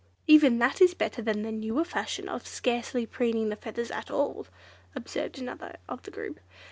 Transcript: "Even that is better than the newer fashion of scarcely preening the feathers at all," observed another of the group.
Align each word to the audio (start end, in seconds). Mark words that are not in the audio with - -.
"Even 0.25 0.57
that 0.57 0.81
is 0.81 0.95
better 0.95 1.21
than 1.21 1.43
the 1.43 1.51
newer 1.51 1.83
fashion 1.85 2.27
of 2.27 2.47
scarcely 2.47 3.05
preening 3.05 3.49
the 3.49 3.55
feathers 3.55 3.91
at 3.91 4.09
all," 4.09 4.47
observed 4.95 5.37
another 5.37 5.77
of 5.87 6.01
the 6.01 6.09
group. 6.09 6.39